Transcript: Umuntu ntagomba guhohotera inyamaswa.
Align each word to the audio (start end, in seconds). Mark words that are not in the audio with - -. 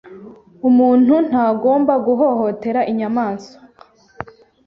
Umuntu 0.69 1.13
ntagomba 1.29 1.93
guhohotera 2.05 2.81
inyamaswa. 2.91 3.57